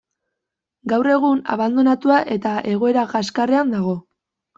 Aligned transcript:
Gaur 0.93 1.09
egun, 1.15 1.43
abandonatua 1.55 2.17
eta 2.37 2.53
egoera 2.73 3.05
kaskarrean 3.13 3.71
dago. 3.77 3.95